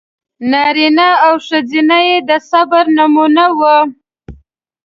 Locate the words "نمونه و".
2.97-3.61